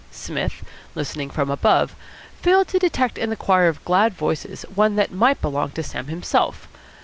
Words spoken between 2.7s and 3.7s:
detect in the choir